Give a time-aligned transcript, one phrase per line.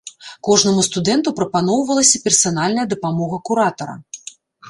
[0.47, 3.95] Кожнаму студэнту прапаноўвалася персанальная дапамога куратара.